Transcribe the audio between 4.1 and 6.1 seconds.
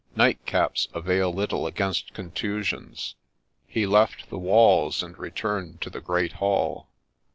the walls and returned to the